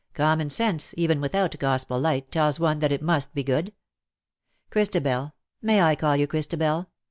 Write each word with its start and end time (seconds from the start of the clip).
^^ 0.13 0.13
Common 0.15 0.49
sense, 0.49 0.95
even 0.97 1.21
without 1.21 1.59
Gospel 1.59 1.99
light, 1.99 2.31
tells 2.31 2.59
one 2.59 2.79
that 2.79 2.91
it 2.91 3.03
must 3.03 3.35
be 3.35 3.43
good. 3.43 3.71
Christabel— 4.71 5.35
may 5.61 5.79
I 5.83 5.95
call 5.95 6.15
you 6.17 6.25
Christabel 6.25 6.89